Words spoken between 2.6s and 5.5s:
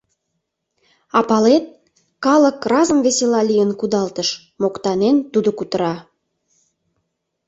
разым весела лийын кудалтыш,— моктанен, тудо